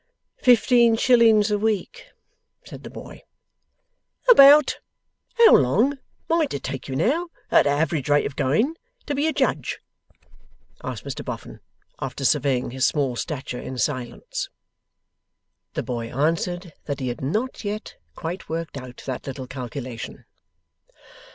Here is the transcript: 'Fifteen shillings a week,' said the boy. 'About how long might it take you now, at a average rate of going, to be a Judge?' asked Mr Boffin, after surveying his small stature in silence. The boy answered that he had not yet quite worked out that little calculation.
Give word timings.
'Fifteen 0.41 0.95
shillings 0.95 1.51
a 1.51 1.59
week,' 1.59 2.07
said 2.65 2.81
the 2.81 2.89
boy. 2.89 3.21
'About 4.31 4.79
how 5.35 5.53
long 5.55 5.99
might 6.27 6.55
it 6.55 6.63
take 6.63 6.87
you 6.87 6.95
now, 6.95 7.27
at 7.51 7.67
a 7.67 7.69
average 7.69 8.09
rate 8.09 8.25
of 8.25 8.35
going, 8.35 8.73
to 9.05 9.13
be 9.13 9.27
a 9.27 9.31
Judge?' 9.31 9.77
asked 10.83 11.05
Mr 11.05 11.23
Boffin, 11.23 11.59
after 11.99 12.25
surveying 12.25 12.71
his 12.71 12.83
small 12.83 13.15
stature 13.15 13.61
in 13.61 13.77
silence. 13.77 14.49
The 15.75 15.83
boy 15.83 16.07
answered 16.07 16.73
that 16.85 16.99
he 16.99 17.09
had 17.09 17.21
not 17.21 17.63
yet 17.63 17.97
quite 18.15 18.49
worked 18.49 18.77
out 18.79 19.03
that 19.05 19.27
little 19.27 19.45
calculation. 19.45 20.25